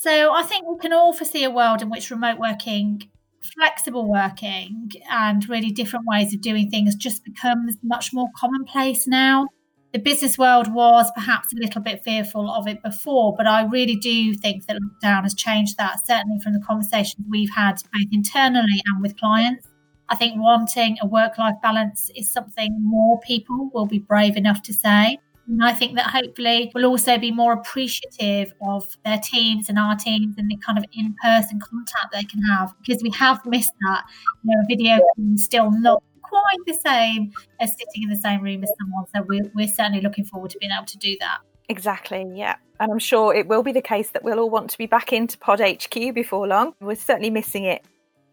So 0.00 0.32
I 0.32 0.44
think 0.44 0.64
we 0.64 0.78
can 0.78 0.92
all 0.92 1.12
foresee 1.12 1.42
a 1.42 1.50
world 1.50 1.82
in 1.82 1.90
which 1.90 2.12
remote 2.12 2.38
working, 2.38 3.10
flexible 3.42 4.08
working, 4.08 4.92
and 5.10 5.48
really 5.48 5.72
different 5.72 6.06
ways 6.06 6.32
of 6.32 6.40
doing 6.40 6.70
things 6.70 6.94
just 6.94 7.24
becomes 7.24 7.76
much 7.82 8.12
more 8.12 8.28
commonplace 8.36 9.08
now. 9.08 9.48
The 9.92 9.98
business 9.98 10.38
world 10.38 10.72
was 10.72 11.10
perhaps 11.16 11.52
a 11.52 11.56
little 11.56 11.82
bit 11.82 12.04
fearful 12.04 12.48
of 12.48 12.68
it 12.68 12.80
before, 12.80 13.34
but 13.36 13.48
I 13.48 13.64
really 13.64 13.96
do 13.96 14.34
think 14.34 14.66
that 14.66 14.78
lockdown 14.80 15.24
has 15.24 15.34
changed 15.34 15.78
that, 15.78 16.06
certainly 16.06 16.38
from 16.44 16.52
the 16.52 16.60
conversations 16.60 17.26
we've 17.28 17.50
had 17.50 17.82
both 17.92 18.06
internally 18.12 18.80
and 18.86 19.02
with 19.02 19.18
clients. 19.18 19.66
I 20.08 20.14
think 20.14 20.40
wanting 20.40 20.98
a 21.02 21.08
work 21.08 21.38
life 21.38 21.56
balance 21.60 22.08
is 22.14 22.30
something 22.30 22.78
more 22.80 23.18
people 23.18 23.68
will 23.74 23.86
be 23.86 23.98
brave 23.98 24.36
enough 24.36 24.62
to 24.62 24.72
say. 24.72 25.18
And 25.48 25.64
I 25.64 25.72
think 25.72 25.96
that 25.96 26.06
hopefully 26.06 26.70
we'll 26.74 26.84
also 26.84 27.16
be 27.16 27.32
more 27.32 27.52
appreciative 27.54 28.52
of 28.68 28.84
their 29.04 29.18
teams 29.18 29.68
and 29.70 29.78
our 29.78 29.96
teams 29.96 30.36
and 30.36 30.50
the 30.50 30.58
kind 30.58 30.76
of 30.76 30.84
in 30.92 31.14
person 31.22 31.58
contact 31.58 32.12
they 32.12 32.24
can 32.24 32.42
have 32.42 32.74
because 32.84 33.02
we 33.02 33.10
have 33.10 33.44
missed 33.46 33.72
that. 33.86 34.04
You 34.44 34.54
know, 34.54 34.62
video 34.68 35.00
is 35.34 35.44
still 35.44 35.70
not 35.70 36.02
quite 36.22 36.58
the 36.66 36.74
same 36.74 37.32
as 37.60 37.70
sitting 37.70 38.02
in 38.02 38.10
the 38.10 38.16
same 38.16 38.42
room 38.42 38.62
as 38.62 38.70
someone. 38.78 39.06
So 39.14 39.22
we're, 39.26 39.50
we're 39.54 39.68
certainly 39.68 40.02
looking 40.02 40.26
forward 40.26 40.50
to 40.50 40.58
being 40.58 40.72
able 40.72 40.86
to 40.86 40.98
do 40.98 41.16
that. 41.20 41.38
Exactly, 41.70 42.26
yeah. 42.34 42.56
And 42.80 42.92
I'm 42.92 42.98
sure 42.98 43.34
it 43.34 43.48
will 43.48 43.62
be 43.62 43.72
the 43.72 43.82
case 43.82 44.10
that 44.10 44.22
we'll 44.22 44.38
all 44.38 44.50
want 44.50 44.70
to 44.70 44.78
be 44.78 44.86
back 44.86 45.12
into 45.12 45.38
Pod 45.38 45.60
HQ 45.60 46.14
before 46.14 46.46
long. 46.46 46.74
We're 46.80 46.94
certainly 46.94 47.30
missing 47.30 47.64
it. 47.64 47.84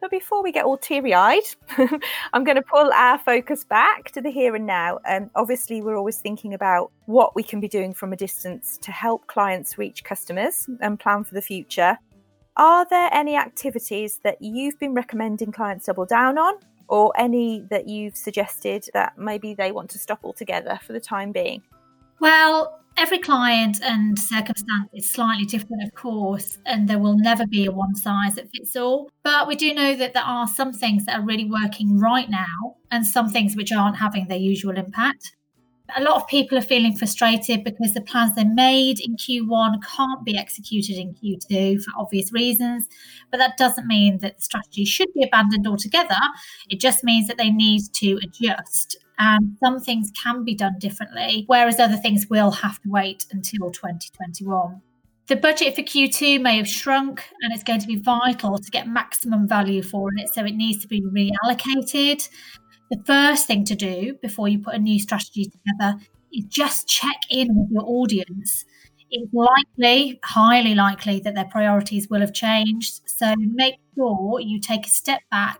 But 0.05 0.11
before 0.11 0.43
we 0.43 0.51
get 0.51 0.65
all 0.65 0.77
teary 0.77 1.15
eyed, 1.15 1.41
I'm 2.31 2.43
going 2.43 2.57
to 2.57 2.61
pull 2.61 2.91
our 2.93 3.17
focus 3.17 3.63
back 3.63 4.11
to 4.11 4.21
the 4.21 4.29
here 4.29 4.53
and 4.53 4.67
now. 4.67 4.99
And 5.03 5.23
um, 5.23 5.31
obviously, 5.33 5.81
we're 5.81 5.97
always 5.97 6.19
thinking 6.19 6.53
about 6.53 6.91
what 7.07 7.35
we 7.35 7.41
can 7.41 7.59
be 7.59 7.67
doing 7.67 7.91
from 7.91 8.13
a 8.13 8.15
distance 8.15 8.77
to 8.83 8.91
help 8.91 9.25
clients 9.25 9.79
reach 9.79 10.03
customers 10.03 10.69
and 10.79 10.99
plan 10.99 11.23
for 11.23 11.33
the 11.33 11.41
future. 11.41 11.97
Are 12.55 12.85
there 12.87 13.09
any 13.11 13.35
activities 13.35 14.19
that 14.23 14.39
you've 14.39 14.77
been 14.77 14.93
recommending 14.93 15.51
clients 15.51 15.87
double 15.87 16.05
down 16.05 16.37
on, 16.37 16.53
or 16.87 17.11
any 17.17 17.65
that 17.71 17.87
you've 17.87 18.15
suggested 18.15 18.87
that 18.93 19.17
maybe 19.17 19.55
they 19.55 19.71
want 19.71 19.89
to 19.89 19.97
stop 19.97 20.19
altogether 20.23 20.79
for 20.85 20.93
the 20.93 20.99
time 20.99 21.31
being? 21.31 21.63
Well, 22.19 22.79
every 22.97 23.19
client 23.19 23.79
and 23.83 24.17
circumstance 24.17 24.89
is 24.93 25.09
slightly 25.09 25.45
different, 25.45 25.83
of 25.83 25.93
course, 25.95 26.57
and 26.65 26.87
there 26.87 26.99
will 26.99 27.17
never 27.17 27.45
be 27.45 27.65
a 27.65 27.71
one 27.71 27.95
size 27.95 28.35
that 28.35 28.49
fits 28.51 28.75
all. 28.75 29.09
But 29.23 29.47
we 29.47 29.55
do 29.55 29.73
know 29.73 29.95
that 29.95 30.13
there 30.13 30.23
are 30.23 30.47
some 30.47 30.71
things 30.73 31.05
that 31.05 31.19
are 31.19 31.25
really 31.25 31.49
working 31.49 31.99
right 31.99 32.29
now 32.29 32.77
and 32.91 33.05
some 33.05 33.29
things 33.29 33.55
which 33.55 33.71
aren't 33.71 33.97
having 33.97 34.27
their 34.27 34.37
usual 34.37 34.77
impact. 34.77 35.35
A 35.95 36.01
lot 36.01 36.15
of 36.15 36.27
people 36.27 36.57
are 36.57 36.61
feeling 36.61 36.97
frustrated 36.97 37.63
because 37.63 37.93
the 37.93 38.01
plans 38.01 38.35
they 38.35 38.43
made 38.43 38.99
in 38.99 39.15
Q1 39.17 39.83
can't 39.83 40.25
be 40.25 40.37
executed 40.37 40.97
in 40.97 41.13
Q2 41.13 41.83
for 41.83 41.91
obvious 41.97 42.33
reasons. 42.33 42.87
But 43.31 43.37
that 43.37 43.57
doesn't 43.57 43.87
mean 43.87 44.17
that 44.19 44.37
the 44.37 44.41
strategy 44.41 44.85
should 44.85 45.13
be 45.13 45.23
abandoned 45.23 45.67
altogether. 45.67 46.17
It 46.69 46.79
just 46.79 47.03
means 47.03 47.27
that 47.27 47.37
they 47.37 47.51
need 47.51 47.81
to 47.93 48.19
adjust 48.23 48.97
and 49.17 49.57
some 49.63 49.79
things 49.79 50.11
can 50.21 50.43
be 50.43 50.55
done 50.55 50.77
differently, 50.79 51.45
whereas 51.47 51.79
other 51.79 51.95
things 51.97 52.27
will 52.29 52.51
have 52.51 52.81
to 52.81 52.89
wait 52.89 53.25
until 53.31 53.71
2021. 53.71 54.81
The 55.27 55.35
budget 55.35 55.75
for 55.75 55.81
Q2 55.81 56.39
may 56.39 56.57
have 56.57 56.67
shrunk, 56.67 57.23
and 57.41 57.51
it's 57.51 57.63
going 57.63 57.79
to 57.79 57.87
be 57.87 57.95
vital 57.95 58.59
to 58.59 58.71
get 58.71 58.87
maximum 58.87 59.47
value 59.47 59.81
for 59.81 60.09
it, 60.17 60.29
so 60.29 60.45
it 60.45 60.55
needs 60.55 60.81
to 60.83 60.87
be 60.87 61.01
reallocated. 61.01 62.29
The 62.95 63.03
first 63.03 63.45
thing 63.45 63.65
to 63.65 63.75
do 63.75 64.17
before 64.21 64.47
you 64.47 64.59
put 64.59 64.73
a 64.73 64.79
new 64.79 64.99
strategy 64.99 65.43
together 65.43 65.99
is 66.31 66.45
just 66.45 66.87
check 66.87 67.17
in 67.29 67.49
with 67.53 67.69
your 67.69 67.83
audience. 67.85 68.63
It's 69.11 69.33
likely, 69.33 70.17
highly 70.23 70.75
likely, 70.75 71.19
that 71.19 71.35
their 71.35 71.45
priorities 71.45 72.09
will 72.09 72.21
have 72.21 72.33
changed. 72.33 73.01
So 73.05 73.35
make 73.37 73.75
sure 73.95 74.39
you 74.39 74.61
take 74.61 74.87
a 74.87 74.89
step 74.89 75.21
back 75.29 75.59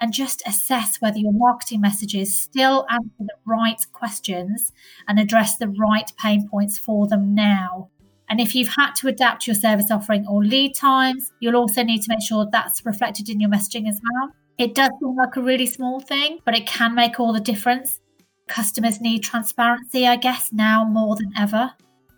and 0.00 0.14
just 0.14 0.42
assess 0.46 1.02
whether 1.02 1.18
your 1.18 1.34
marketing 1.34 1.82
messages 1.82 2.34
still 2.34 2.86
answer 2.88 3.10
the 3.18 3.34
right 3.44 3.84
questions 3.92 4.72
and 5.06 5.18
address 5.18 5.58
the 5.58 5.68
right 5.68 6.10
pain 6.18 6.48
points 6.48 6.78
for 6.78 7.06
them 7.06 7.34
now. 7.34 7.90
And 8.30 8.40
if 8.40 8.54
you've 8.54 8.74
had 8.74 8.92
to 9.00 9.08
adapt 9.08 9.46
your 9.46 9.54
service 9.54 9.90
offering 9.90 10.26
or 10.26 10.42
lead 10.42 10.74
times, 10.74 11.30
you'll 11.40 11.56
also 11.56 11.82
need 11.82 12.00
to 12.02 12.08
make 12.08 12.22
sure 12.22 12.48
that's 12.50 12.86
reflected 12.86 13.28
in 13.28 13.38
your 13.38 13.50
messaging 13.50 13.86
as 13.86 14.00
well. 14.02 14.32
It 14.60 14.74
does 14.74 14.90
seem 15.00 15.16
like 15.16 15.36
a 15.36 15.40
really 15.40 15.64
small 15.64 16.00
thing, 16.00 16.38
but 16.44 16.54
it 16.54 16.66
can 16.66 16.94
make 16.94 17.18
all 17.18 17.32
the 17.32 17.40
difference. 17.40 17.98
Customers 18.46 19.00
need 19.00 19.22
transparency, 19.22 20.06
I 20.06 20.16
guess, 20.16 20.52
now 20.52 20.84
more 20.84 21.16
than 21.16 21.32
ever. 21.38 21.72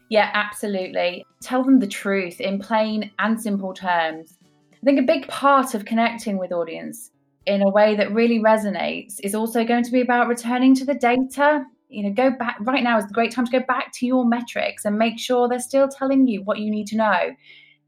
Yeah, 0.09 0.29
absolutely. 0.35 1.25
Tell 1.41 1.63
them 1.63 1.79
the 1.79 1.87
truth 1.87 2.41
in 2.41 2.59
plain 2.59 3.13
and 3.21 3.41
simple 3.41 3.73
terms. 3.73 4.39
I 4.75 4.85
think 4.85 4.99
a 4.99 5.05
big 5.05 5.29
part 5.29 5.75
of 5.75 5.85
connecting 5.85 6.37
with 6.37 6.51
audience 6.51 7.13
in 7.47 7.63
a 7.63 7.71
way 7.71 7.95
that 7.95 8.11
really 8.11 8.41
resonates 8.41 9.21
is 9.23 9.37
also 9.37 9.65
going 9.65 9.85
to 9.85 9.93
be 9.93 10.01
about 10.01 10.27
returning 10.27 10.75
to 10.75 10.85
the 10.85 10.95
data. 10.95 11.65
You 11.91 12.03
know, 12.03 12.13
go 12.13 12.33
back 12.37 12.57
right 12.63 12.83
now 12.83 12.99
is 12.99 13.07
the 13.07 13.15
great 13.15 13.31
time 13.31 13.47
to 13.47 13.53
go 13.53 13.65
back 13.69 13.93
to 13.99 14.07
your 14.07 14.27
metrics 14.27 14.85
and 14.85 14.99
make 14.99 15.21
sure 15.21 15.49
they're 15.49 15.61
still 15.61 15.87
telling 15.87 16.27
you 16.27 16.43
what 16.43 16.59
you 16.59 16.73
need 16.73 16.89
to 16.89 16.97
know. 16.97 17.37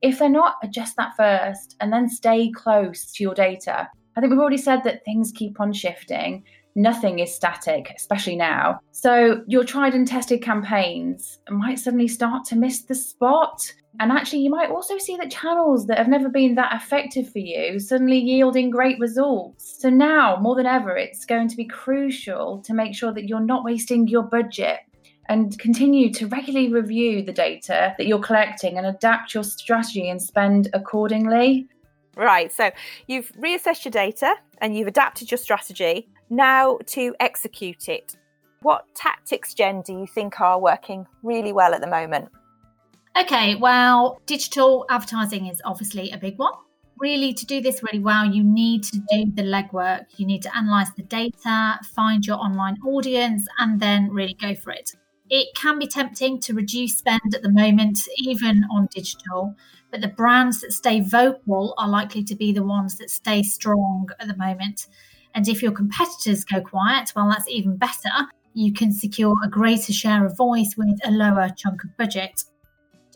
If 0.00 0.20
they're 0.20 0.28
not, 0.28 0.58
adjust 0.62 0.94
that 0.96 1.16
first 1.16 1.74
and 1.80 1.92
then 1.92 2.08
stay 2.08 2.52
close 2.52 3.10
to 3.14 3.24
your 3.24 3.34
data. 3.34 3.88
I 4.16 4.20
think 4.20 4.30
we've 4.30 4.40
already 4.40 4.58
said 4.58 4.84
that 4.84 5.04
things 5.04 5.32
keep 5.32 5.60
on 5.60 5.72
shifting. 5.72 6.44
Nothing 6.76 7.20
is 7.20 7.32
static, 7.32 7.92
especially 7.96 8.36
now. 8.36 8.80
So, 8.90 9.42
your 9.46 9.64
tried 9.64 9.94
and 9.94 10.06
tested 10.06 10.42
campaigns 10.42 11.38
might 11.48 11.78
suddenly 11.78 12.08
start 12.08 12.44
to 12.46 12.56
miss 12.56 12.82
the 12.82 12.96
spot. 12.96 13.72
And 14.00 14.10
actually, 14.10 14.40
you 14.40 14.50
might 14.50 14.70
also 14.70 14.98
see 14.98 15.16
that 15.16 15.30
channels 15.30 15.86
that 15.86 15.98
have 15.98 16.08
never 16.08 16.28
been 16.28 16.56
that 16.56 16.74
effective 16.74 17.30
for 17.30 17.38
you 17.38 17.78
suddenly 17.78 18.18
yielding 18.18 18.70
great 18.70 18.98
results. 18.98 19.80
So 19.80 19.88
now, 19.88 20.36
more 20.40 20.56
than 20.56 20.66
ever, 20.66 20.96
it's 20.96 21.24
going 21.24 21.46
to 21.48 21.56
be 21.56 21.64
crucial 21.64 22.60
to 22.62 22.74
make 22.74 22.94
sure 22.94 23.12
that 23.12 23.28
you're 23.28 23.38
not 23.38 23.64
wasting 23.64 24.08
your 24.08 24.24
budget 24.24 24.80
and 25.28 25.58
continue 25.58 26.12
to 26.12 26.26
regularly 26.26 26.72
review 26.72 27.22
the 27.22 27.32
data 27.32 27.94
that 27.96 28.06
you're 28.06 28.18
collecting 28.18 28.78
and 28.78 28.86
adapt 28.86 29.32
your 29.32 29.44
strategy 29.44 30.08
and 30.08 30.20
spend 30.20 30.68
accordingly. 30.72 31.66
Right, 32.16 32.52
so 32.52 32.70
you've 33.06 33.32
reassessed 33.32 33.84
your 33.84 33.92
data 33.92 34.34
and 34.58 34.76
you've 34.76 34.88
adapted 34.88 35.30
your 35.30 35.38
strategy. 35.38 36.08
Now 36.30 36.78
to 36.86 37.14
execute 37.20 37.88
it. 37.88 38.16
What 38.62 38.86
tactics, 38.94 39.52
Jen, 39.52 39.82
do 39.82 39.92
you 39.92 40.06
think 40.06 40.40
are 40.40 40.58
working 40.60 41.06
really 41.22 41.52
well 41.52 41.74
at 41.74 41.80
the 41.80 41.86
moment? 41.86 42.30
Okay, 43.20 43.54
well, 43.56 44.20
digital 44.26 44.86
advertising 44.90 45.46
is 45.46 45.60
obviously 45.64 46.10
a 46.10 46.18
big 46.18 46.38
one. 46.38 46.52
Really, 46.98 47.34
to 47.34 47.46
do 47.46 47.60
this 47.60 47.82
really 47.82 47.98
well, 47.98 48.24
you 48.24 48.42
need 48.42 48.84
to 48.84 48.98
do 48.98 49.26
the 49.34 49.42
legwork. 49.42 50.06
You 50.16 50.26
need 50.26 50.42
to 50.42 50.56
analyze 50.56 50.88
the 50.96 51.02
data, 51.02 51.78
find 51.94 52.24
your 52.24 52.36
online 52.36 52.76
audience, 52.86 53.46
and 53.58 53.78
then 53.78 54.10
really 54.10 54.34
go 54.34 54.54
for 54.54 54.70
it. 54.70 54.92
It 55.36 55.48
can 55.56 55.80
be 55.80 55.88
tempting 55.88 56.38
to 56.42 56.54
reduce 56.54 56.96
spend 56.96 57.34
at 57.34 57.42
the 57.42 57.50
moment, 57.50 57.98
even 58.18 58.64
on 58.70 58.86
digital, 58.94 59.56
but 59.90 60.00
the 60.00 60.06
brands 60.06 60.60
that 60.60 60.72
stay 60.72 61.00
vocal 61.00 61.74
are 61.76 61.88
likely 61.88 62.22
to 62.22 62.36
be 62.36 62.52
the 62.52 62.62
ones 62.62 62.98
that 62.98 63.10
stay 63.10 63.42
strong 63.42 64.08
at 64.20 64.28
the 64.28 64.36
moment. 64.36 64.86
And 65.34 65.48
if 65.48 65.60
your 65.60 65.72
competitors 65.72 66.44
go 66.44 66.60
quiet, 66.60 67.10
well, 67.16 67.28
that's 67.28 67.48
even 67.48 67.76
better. 67.76 68.12
You 68.52 68.72
can 68.72 68.92
secure 68.92 69.34
a 69.44 69.48
greater 69.48 69.92
share 69.92 70.24
of 70.24 70.36
voice 70.36 70.76
with 70.76 71.00
a 71.04 71.10
lower 71.10 71.48
chunk 71.56 71.82
of 71.82 71.96
budget 71.96 72.44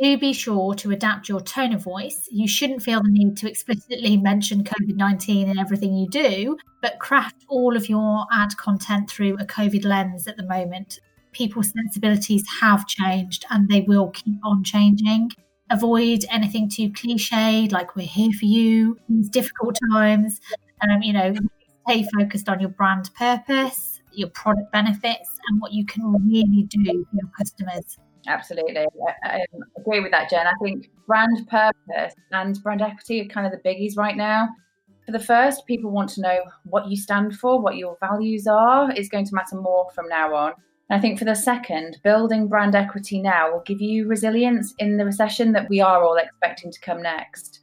do 0.01 0.17
be 0.17 0.33
sure 0.33 0.75
to 0.75 0.93
adapt 0.93 1.29
your 1.29 1.41
tone 1.41 1.73
of 1.73 1.83
voice. 1.83 2.29
You 2.31 2.47
shouldn't 2.47 2.83
feel 2.83 3.03
the 3.03 3.11
need 3.11 3.37
to 3.39 3.51
explicitly 3.51 4.17
mention 4.17 4.63
COVID 4.63 4.95
19 4.95 5.49
in 5.49 5.59
everything 5.59 5.95
you 5.95 6.09
do, 6.09 6.57
but 6.81 7.01
craft 7.01 7.45
all 7.49 7.77
of 7.77 7.89
your 7.89 8.25
ad 8.33 8.57
content 8.57 9.11
through 9.11 9.35
a 9.35 9.45
COVID 9.45 9.85
lens 9.85 10.29
at 10.29 10.37
the 10.37 10.47
moment. 10.47 11.01
People's 11.33 11.71
sensibilities 11.71 12.45
have 12.61 12.87
changed 12.87 13.45
and 13.51 13.69
they 13.69 13.83
will 13.83 14.11
keep 14.11 14.39
on 14.45 14.65
changing. 14.65 15.31
Avoid 15.71 16.25
anything 16.31 16.69
too 16.69 16.91
cliched, 16.91 17.73
like 17.73 17.95
we're 17.95 18.07
here 18.07 18.33
for 18.39 18.47
you 18.47 18.99
in 19.09 19.19
these 19.19 19.29
difficult 19.29 19.79
times. 19.93 20.41
Um, 20.83 21.03
you 21.03 21.13
know, 21.13 21.35
stay 21.87 22.07
focused 22.19 22.49
on 22.49 22.61
your 22.61 22.71
brand 22.71 23.11
purpose, 23.15 24.01
your 24.13 24.29
product 24.31 24.73
benefits, 24.73 25.39
and 25.49 25.61
what 25.61 25.73
you 25.73 25.85
can 25.85 26.05
really 26.27 26.65
do 26.69 26.85
for 26.85 27.17
your 27.17 27.31
customers. 27.37 27.99
Absolutely. 28.27 28.77
I, 28.79 28.87
I, 29.25 29.45
agree 29.79 30.01
with 30.01 30.11
that, 30.13 30.29
Jen. 30.29 30.47
I 30.47 30.53
think 30.63 30.91
brand 31.07 31.49
purpose 31.49 32.15
and 32.33 32.63
brand 32.63 32.83
equity 32.83 33.21
are 33.23 33.27
kind 33.27 33.47
of 33.47 33.53
the 33.53 33.69
biggies 33.69 33.97
right 33.97 34.17
now. 34.17 34.49
For 35.07 35.13
the 35.13 35.19
first, 35.19 35.67
people 35.67 35.91
want 35.91 36.11
to 36.11 36.21
know 36.21 36.39
what 36.65 36.89
you 36.89 36.97
stand 36.97 37.39
for, 37.39 37.61
what 37.61 37.77
your 37.77 37.97
values 38.01 38.47
are, 38.47 38.93
is 38.93 39.09
going 39.09 39.25
to 39.25 39.35
matter 39.35 39.57
more 39.57 39.89
from 39.95 40.09
now 40.09 40.35
on. 40.35 40.53
And 40.89 40.99
I 40.99 41.01
think 41.01 41.19
for 41.19 41.25
the 41.25 41.35
second, 41.35 41.99
building 42.03 42.49
brand 42.49 42.75
equity 42.75 43.21
now 43.21 43.53
will 43.53 43.63
give 43.67 43.81
you 43.81 44.07
resilience 44.07 44.75
in 44.79 44.97
the 44.97 45.05
recession 45.05 45.53
that 45.53 45.69
we 45.69 45.81
are 45.81 46.03
all 46.03 46.17
expecting 46.17 46.73
to 46.73 46.81
come 46.81 47.03
next. 47.03 47.61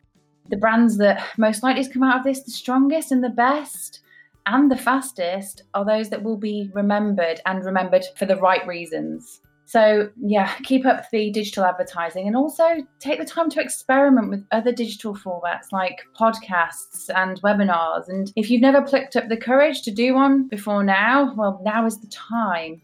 The 0.50 0.58
brands 0.58 0.98
that 0.98 1.25
most 1.38 1.63
likely 1.63 1.84
to 1.84 1.89
come 1.89 2.03
out 2.03 2.20
of 2.20 2.24
this 2.24 2.44
the 2.44 2.51
strongest 2.51 3.12
and 3.12 3.24
the 3.24 3.29
best 3.29 4.01
and 4.46 4.70
the 4.70 4.77
fastest 4.77 5.63
are 5.74 5.84
those 5.84 6.10
that 6.10 6.22
will 6.22 6.38
be 6.38 6.70
remembered 6.74 7.41
and 7.48 7.65
remembered 7.65 8.05
for 8.15 8.25
the 8.25 8.36
right 8.36 8.65
reasons. 8.67 9.41
So, 9.67 10.10
yeah, 10.22 10.53
keep 10.63 10.86
up 10.86 11.10
the 11.10 11.32
digital 11.32 11.65
advertising 11.65 12.27
and 12.27 12.36
also 12.36 12.86
take 13.00 13.17
the 13.17 13.25
time 13.25 13.50
to 13.50 13.60
experiment 13.60 14.29
with 14.29 14.46
other 14.51 14.72
digital 14.72 15.15
formats 15.15 15.72
like 15.72 16.03
podcasts 16.20 17.10
and 17.15 17.41
webinars. 17.41 18.08
And 18.08 18.32
if 18.36 18.51
you've 18.51 18.62
never 18.62 18.84
plucked 18.84 19.15
up 19.15 19.27
the 19.27 19.38
courage 19.38 19.82
to 19.82 19.91
do 19.91 20.13
one 20.13 20.48
before 20.48 20.84
now, 20.84 21.34
well, 21.36 21.60
now 21.65 21.88
is 21.88 22.00
the 22.00 22.08
time. 22.08 22.79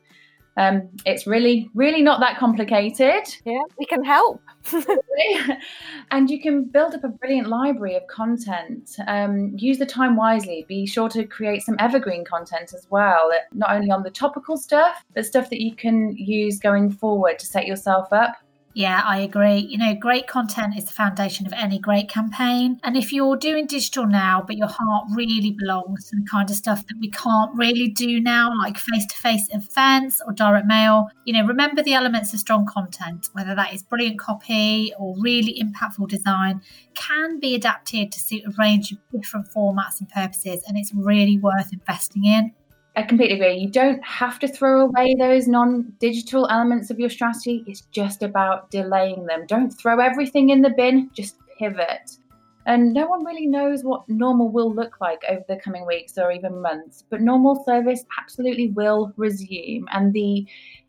Um, 0.58 0.90
it's 1.06 1.26
really, 1.26 1.70
really 1.74 2.02
not 2.02 2.20
that 2.20 2.38
complicated. 2.38 3.24
Yeah, 3.46 3.62
we 3.80 3.86
can 3.86 4.04
help. 4.04 4.42
and 6.12 6.30
you 6.30 6.42
can 6.42 6.66
build 6.66 6.94
up 6.94 7.04
a 7.04 7.10
brilliant 7.10 7.48
library 7.48 7.96
of 7.96 8.06
content. 8.08 8.98
Um, 9.08 9.54
use 9.58 9.78
the 9.78 9.86
time 9.86 10.16
wisely. 10.16 10.66
Be 10.68 10.86
sure 10.86 11.10
to 11.10 11.26
create 11.26 11.64
some 11.64 11.76
evergreen 11.80 12.26
content 12.26 12.74
as 12.74 12.86
well, 12.90 13.32
not 13.54 13.72
only 13.72 13.92
on 13.92 14.04
the 14.04 14.12
topical 14.12 14.58
stuff, 14.58 15.04
but 15.14 15.26
stuff 15.26 15.50
that 15.50 15.62
you 15.62 15.76
can 15.76 16.16
use 16.18 16.60
going 16.60 16.92
forward 16.92 17.40
to 17.40 17.46
set 17.46 17.66
yourself 17.66 18.12
up 18.12 18.36
yeah, 18.74 19.02
I 19.06 19.20
agree. 19.20 19.58
You 19.58 19.78
know, 19.78 19.94
great 19.96 20.28
content 20.28 20.78
is 20.78 20.86
the 20.86 20.94
foundation 20.94 21.46
of 21.46 21.54
any 21.54 21.78
great 21.78 22.10
campaign. 22.10 22.80
And 22.84 22.96
if 22.96 23.12
you're 23.12 23.36
doing 23.36 23.68
digital 23.68 24.08
now, 24.08 24.44
but 24.46 24.58
your 24.58 24.68
heart 24.68 25.08
really 25.14 25.52
belongs 25.52 26.10
to 26.10 26.16
the 26.16 26.26
kind 26.32 26.50
of 26.50 26.56
stuff 26.56 26.86
that 26.88 26.96
we 27.00 27.10
can't 27.10 27.52
really 27.56 27.90
do 27.90 28.20
now, 28.20 28.52
like 28.60 28.78
face 28.78 29.06
to 29.08 29.16
face 29.16 29.48
events 29.52 30.22
or 30.26 30.34
direct 30.34 30.68
mail, 30.68 31.08
you 31.26 31.34
know, 31.34 31.46
remember 31.46 31.84
the 31.84 31.94
elements 31.94 32.34
of 32.34 32.40
strong 32.40 32.66
content, 32.66 33.28
whether 33.34 33.56
that 33.56 33.74
is 33.74 33.84
brilliant 33.84 34.20
copy 34.20 34.94
or 34.98 35.16
really 35.20 35.62
impactful 35.62 36.08
design, 36.08 36.62
can 36.94 37.40
be 37.40 37.56
adapted 37.56 38.12
to 38.12 38.20
suit 38.20 38.44
a 38.46 38.52
range 38.58 38.92
of 38.92 38.98
different 39.12 39.48
formats 39.54 40.00
and 40.00 40.10
purposes. 40.10 40.64
And 40.68 40.78
it's 40.78 40.94
really 40.94 41.38
worth 41.38 41.74
investing 41.74 42.26
in. 42.26 42.54
I 42.96 43.04
completely 43.04 43.36
agree. 43.36 43.56
You 43.56 43.70
don't 43.70 44.04
have 44.04 44.38
to 44.40 44.48
throw 44.48 44.82
away 44.82 45.16
those 45.18 45.48
non 45.48 45.94
digital 46.00 46.48
elements 46.50 46.90
of 46.90 47.00
your 47.00 47.10
strategy. 47.10 47.64
It's 47.66 47.82
just 47.92 48.22
about 48.22 48.70
delaying 48.70 49.26
them. 49.26 49.46
Don't 49.48 49.72
throw 49.72 50.00
everything 50.00 50.50
in 50.50 50.62
the 50.62 50.72
bin, 50.72 51.10
just 51.14 51.38
pivot. 51.58 52.18
And 52.66 52.94
no 52.94 53.08
one 53.08 53.26
really 53.26 53.48
knows 53.48 53.84
what 53.84 54.08
normal 54.08 54.50
will 54.50 54.72
look 54.72 55.02
like 55.02 55.22
over 55.28 55.44
the 55.48 55.56
coming 55.56 55.86
weeks 55.88 56.18
or 56.18 56.32
even 56.32 56.62
months, 56.62 57.04
but 57.10 57.22
normal 57.22 57.64
service 57.64 58.06
absolutely 58.20 58.68
will 58.70 59.12
resume. 59.16 59.86
And 59.92 60.14
the 60.14 60.46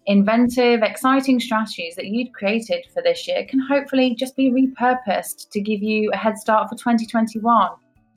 inventive, 0.06 0.82
exciting 0.82 1.40
strategies 1.40 1.94
that 1.94 2.06
you'd 2.06 2.34
created 2.34 2.84
for 2.92 3.02
this 3.02 3.26
year 3.26 3.46
can 3.48 3.60
hopefully 3.60 4.14
just 4.14 4.36
be 4.36 4.50
repurposed 4.50 5.48
to 5.50 5.60
give 5.60 5.82
you 5.82 6.10
a 6.12 6.16
head 6.16 6.36
start 6.36 6.68
for 6.68 6.76
2021. 6.76 7.70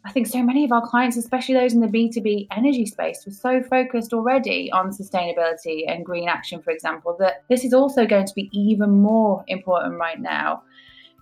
I 0.05 0.11
think 0.11 0.27
so 0.27 0.43
many 0.43 0.63
of 0.63 0.71
our 0.71 0.87
clients, 0.87 1.17
especially 1.17 1.55
those 1.55 1.73
in 1.73 1.81
the 1.81 1.87
B2B 1.87 2.47
energy 2.51 2.85
space, 2.85 3.25
were 3.25 3.31
so 3.31 3.63
focused 3.63 4.13
already 4.13 4.71
on 4.71 4.91
sustainability 4.91 5.91
and 5.91 6.05
green 6.05 6.29
action, 6.29 6.61
for 6.61 6.69
example, 6.69 7.17
that 7.19 7.43
this 7.49 7.65
is 7.65 7.73
also 7.73 8.05
going 8.05 8.27
to 8.27 8.33
be 8.35 8.49
even 8.53 9.01
more 9.01 9.43
important 9.47 9.99
right 9.99 10.21
now. 10.21 10.61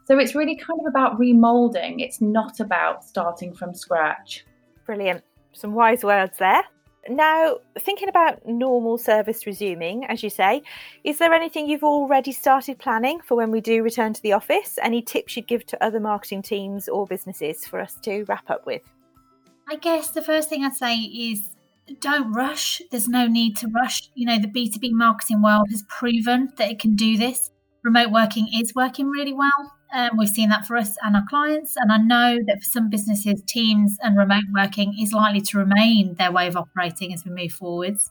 So 0.05 0.19
it's 0.19 0.35
really 0.35 0.57
kind 0.57 0.81
of 0.81 0.85
about 0.87 1.17
remolding, 1.17 2.01
it's 2.01 2.19
not 2.19 2.59
about 2.59 3.05
starting 3.05 3.53
from 3.53 3.73
scratch. 3.73 4.45
Brilliant. 4.85 5.23
Some 5.53 5.73
wise 5.75 6.03
words 6.03 6.37
there. 6.37 6.63
Now, 7.09 7.57
thinking 7.77 8.07
about 8.07 8.47
normal 8.47 8.97
service 8.97 9.45
resuming, 9.45 10.05
as 10.05 10.23
you 10.23 10.29
say, 10.29 10.63
is 11.03 11.17
there 11.17 11.33
anything 11.33 11.67
you've 11.67 11.83
already 11.83 12.31
started 12.31 12.79
planning 12.79 13.19
for 13.19 13.35
when 13.35 13.51
we 13.51 13.59
do 13.59 13.83
return 13.83 14.13
to 14.13 14.21
the 14.21 14.31
office? 14.31 14.79
Any 14.81 15.01
tips 15.01 15.35
you'd 15.35 15.47
give 15.47 15.65
to 15.67 15.83
other 15.83 15.99
marketing 15.99 16.41
teams 16.41 16.87
or 16.87 17.05
businesses 17.05 17.65
for 17.65 17.81
us 17.81 17.95
to 18.03 18.23
wrap 18.23 18.49
up 18.49 18.65
with? 18.65 18.83
I 19.69 19.75
guess 19.75 20.11
the 20.11 20.21
first 20.21 20.47
thing 20.47 20.63
I'd 20.63 20.75
say 20.75 20.95
is 20.95 21.41
don't 21.99 22.31
rush. 22.31 22.81
There's 22.91 23.09
no 23.09 23.27
need 23.27 23.57
to 23.57 23.67
rush. 23.67 24.09
You 24.15 24.25
know, 24.25 24.39
the 24.39 24.47
B2B 24.47 24.91
marketing 24.91 25.41
world 25.41 25.69
has 25.71 25.83
proven 25.83 26.53
that 26.57 26.71
it 26.71 26.79
can 26.79 26.95
do 26.95 27.17
this. 27.17 27.51
Remote 27.83 28.11
working 28.11 28.47
is 28.53 28.73
working 28.73 29.09
really 29.09 29.33
well. 29.33 29.73
Um, 29.93 30.11
we've 30.17 30.29
seen 30.29 30.49
that 30.49 30.65
for 30.65 30.77
us 30.77 30.95
and 31.03 31.15
our 31.15 31.25
clients. 31.29 31.75
And 31.75 31.91
I 31.91 31.97
know 31.97 32.39
that 32.47 32.63
for 32.63 32.69
some 32.69 32.89
businesses, 32.89 33.43
teams 33.45 33.97
and 34.01 34.17
remote 34.17 34.45
working 34.53 34.95
is 34.99 35.11
likely 35.11 35.41
to 35.41 35.57
remain 35.57 36.15
their 36.15 36.31
way 36.31 36.47
of 36.47 36.55
operating 36.55 37.13
as 37.13 37.25
we 37.25 37.31
move 37.31 37.51
forwards. 37.51 38.09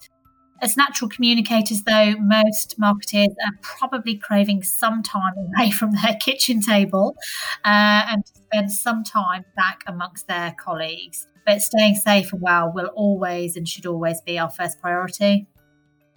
As 0.60 0.76
natural 0.76 1.10
communicators, 1.10 1.82
though, 1.82 2.14
most 2.20 2.76
marketers 2.78 3.34
are 3.44 3.58
probably 3.62 4.16
craving 4.16 4.62
some 4.62 5.02
time 5.02 5.32
away 5.36 5.70
from 5.72 5.90
their 5.92 6.16
kitchen 6.20 6.60
table 6.60 7.16
uh, 7.64 8.06
and 8.08 8.24
to 8.24 8.32
spend 8.34 8.72
some 8.72 9.02
time 9.02 9.44
back 9.56 9.82
amongst 9.88 10.28
their 10.28 10.54
colleagues. 10.56 11.26
But 11.44 11.62
staying 11.62 11.96
safe 11.96 12.32
and 12.32 12.40
well 12.40 12.70
will 12.72 12.90
always 12.94 13.56
and 13.56 13.66
should 13.66 13.86
always 13.86 14.20
be 14.20 14.38
our 14.38 14.50
first 14.50 14.80
priority. 14.80 15.48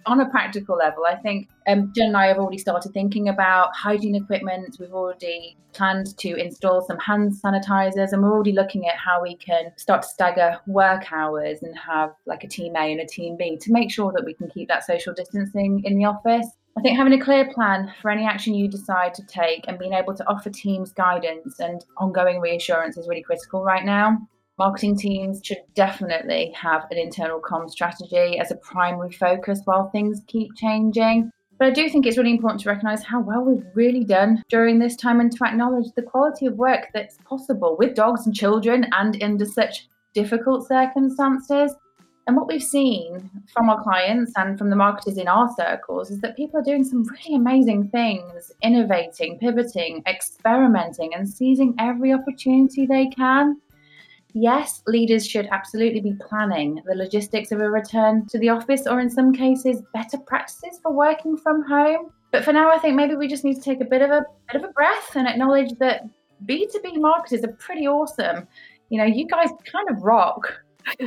On 0.06 0.20
a 0.20 0.30
practical 0.30 0.76
level, 0.76 1.04
I 1.04 1.16
think 1.16 1.48
um, 1.66 1.92
Jen 1.92 2.08
and 2.08 2.16
I 2.16 2.26
have 2.28 2.38
already 2.38 2.58
started 2.58 2.92
thinking 2.92 3.28
about 3.28 3.74
hygiene 3.74 4.14
equipment. 4.14 4.76
We've 4.78 4.92
already 4.92 5.56
planned 5.72 6.16
to 6.18 6.36
install 6.36 6.80
some 6.80 6.98
hand 6.98 7.32
sanitizers, 7.32 8.12
and 8.12 8.22
we're 8.22 8.32
already 8.32 8.52
looking 8.52 8.88
at 8.88 8.94
how 8.96 9.20
we 9.20 9.36
can 9.36 9.72
start 9.76 10.02
to 10.02 10.08
stagger 10.08 10.60
work 10.68 11.12
hours 11.12 11.62
and 11.62 11.76
have 11.76 12.12
like 12.24 12.44
a 12.44 12.48
team 12.48 12.76
A 12.76 12.92
and 12.92 13.00
a 13.00 13.06
team 13.06 13.36
B 13.36 13.58
to 13.60 13.72
make 13.72 13.90
sure 13.90 14.12
that 14.12 14.24
we 14.24 14.34
can 14.34 14.48
keep 14.48 14.68
that 14.68 14.84
social 14.84 15.12
distancing 15.12 15.82
in 15.84 15.98
the 15.98 16.04
office. 16.04 16.46
I 16.78 16.82
think 16.82 16.96
having 16.96 17.14
a 17.14 17.24
clear 17.24 17.50
plan 17.52 17.92
for 18.00 18.10
any 18.10 18.26
action 18.26 18.54
you 18.54 18.68
decide 18.68 19.12
to 19.14 19.26
take 19.26 19.64
and 19.66 19.76
being 19.76 19.94
able 19.94 20.14
to 20.14 20.28
offer 20.28 20.50
teams 20.50 20.92
guidance 20.92 21.58
and 21.58 21.84
ongoing 21.96 22.38
reassurance 22.38 22.96
is 22.96 23.08
really 23.08 23.22
critical 23.22 23.64
right 23.64 23.84
now 23.84 24.18
marketing 24.58 24.96
teams 24.96 25.40
should 25.44 25.62
definitely 25.74 26.52
have 26.52 26.86
an 26.90 26.98
internal 26.98 27.38
com 27.38 27.68
strategy 27.68 28.38
as 28.38 28.50
a 28.50 28.56
primary 28.56 29.12
focus 29.12 29.60
while 29.64 29.90
things 29.90 30.22
keep 30.26 30.54
changing. 30.56 31.30
But 31.58 31.68
I 31.68 31.70
do 31.70 31.88
think 31.88 32.04
it's 32.04 32.18
really 32.18 32.32
important 32.32 32.62
to 32.62 32.68
recognise 32.68 33.02
how 33.02 33.20
well 33.20 33.42
we've 33.42 33.64
really 33.74 34.04
done 34.04 34.42
during 34.48 34.78
this 34.78 34.94
time 34.94 35.20
and 35.20 35.32
to 35.32 35.44
acknowledge 35.44 35.92
the 35.94 36.02
quality 36.02 36.46
of 36.46 36.56
work 36.56 36.88
that's 36.92 37.16
possible 37.24 37.76
with 37.78 37.94
dogs 37.94 38.26
and 38.26 38.34
children 38.34 38.86
and 38.92 39.22
under 39.22 39.46
such 39.46 39.88
difficult 40.12 40.68
circumstances. 40.68 41.74
And 42.26 42.36
what 42.36 42.48
we've 42.48 42.62
seen 42.62 43.30
from 43.54 43.70
our 43.70 43.82
clients 43.82 44.32
and 44.36 44.58
from 44.58 44.68
the 44.68 44.76
marketers 44.76 45.16
in 45.16 45.28
our 45.28 45.48
circles 45.56 46.10
is 46.10 46.20
that 46.20 46.36
people 46.36 46.58
are 46.58 46.64
doing 46.64 46.82
some 46.82 47.04
really 47.04 47.36
amazing 47.36 47.88
things, 47.88 48.52
innovating, 48.62 49.38
pivoting, 49.38 50.02
experimenting, 50.08 51.14
and 51.14 51.28
seizing 51.28 51.74
every 51.78 52.12
opportunity 52.12 52.84
they 52.84 53.06
can 53.06 53.60
yes, 54.36 54.82
leaders 54.86 55.26
should 55.26 55.48
absolutely 55.50 56.00
be 56.00 56.12
planning 56.28 56.80
the 56.86 56.94
logistics 56.94 57.52
of 57.52 57.60
a 57.60 57.70
return 57.70 58.26
to 58.26 58.38
the 58.38 58.50
office 58.50 58.86
or, 58.86 59.00
in 59.00 59.10
some 59.10 59.32
cases, 59.32 59.82
better 59.94 60.18
practices 60.18 60.78
for 60.82 60.92
working 60.92 61.36
from 61.38 61.62
home. 61.62 62.10
But 62.32 62.44
for 62.44 62.52
now, 62.52 62.70
I 62.70 62.78
think 62.78 62.96
maybe 62.96 63.16
we 63.16 63.28
just 63.28 63.44
need 63.44 63.54
to 63.54 63.62
take 63.62 63.80
a 63.80 63.84
bit 63.84 64.02
of 64.02 64.10
a 64.10 64.24
bit 64.52 64.62
of 64.62 64.68
a 64.68 64.72
breath 64.72 65.16
and 65.16 65.26
acknowledge 65.26 65.72
that 65.78 66.02
B2B 66.44 67.00
marketers 67.00 67.44
are 67.44 67.52
pretty 67.52 67.88
awesome. 67.88 68.46
You 68.90 68.98
know, 68.98 69.06
you 69.06 69.26
guys 69.26 69.48
kind 69.72 69.88
of 69.88 70.02
rock. 70.02 70.52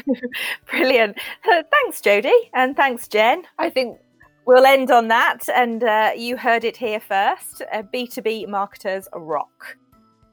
Brilliant. 0.72 1.18
Thanks, 1.46 2.02
Jodie, 2.02 2.50
and 2.54 2.76
thanks, 2.76 3.08
Jen. 3.08 3.44
I 3.60 3.70
think 3.70 3.98
we'll 4.46 4.66
end 4.66 4.92
on 4.92 5.08
that. 5.08 5.48
And 5.56 5.84
uh, 5.84 6.12
you 6.18 6.36
heard 6.36 6.64
it 6.66 6.76
here 6.76 7.00
first. 7.00 7.62
Uh, 7.72 7.84
B2B 7.94 8.50
marketers 8.50 9.08
rock. 9.14 9.78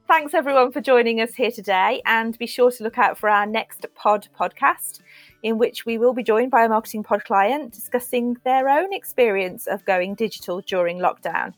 Thanks 0.09 0.35
everyone 0.35 0.71
for 0.71 0.81
joining 0.81 1.21
us 1.21 1.35
here 1.35 1.51
today, 1.51 2.01
and 2.07 2.38
be 2.38 2.47
sure 2.47 2.71
to 2.71 2.85
look 2.85 2.97
out 2.97 3.19
for 3.19 3.29
our 3.29 3.45
next 3.45 3.87
pod 3.97 4.29
podcast, 4.38 5.01
in 5.42 5.59
which 5.59 5.85
we 5.85 5.99
will 5.99 6.12
be 6.12 6.23
joined 6.23 6.53
by 6.53 6.64
a 6.64 6.69
marketing 6.69 7.03
pod 7.03 7.25
client 7.25 7.73
discussing 7.73 8.37
their 8.45 8.69
own 8.69 8.92
experience 8.92 9.66
of 9.66 9.85
going 9.85 10.14
digital 10.14 10.61
during 10.61 10.99
lockdown 10.99 11.53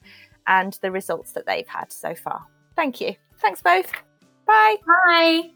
and 0.46 0.78
the 0.80 0.90
results 0.90 1.32
that 1.32 1.44
they've 1.44 1.68
had 1.68 1.92
so 1.92 2.14
far. 2.14 2.46
Thank 2.74 3.02
you. 3.02 3.14
Thanks 3.38 3.60
both. 3.60 3.92
Bye. 4.46 4.76
Bye. 4.86 5.50